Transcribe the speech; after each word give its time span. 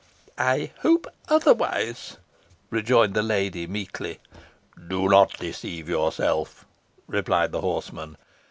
"I 0.39 0.71
hope 0.79 1.05
otherwise," 1.27 2.17
rejoined 2.71 3.13
the 3.13 3.21
lady, 3.21 3.67
meekly. 3.67 4.19
"Do 4.87 5.07
not 5.07 5.37
deceive 5.37 5.87
yourself," 5.87 6.65
replied 7.05 7.51
the 7.51 7.61
horseman. 7.61 8.17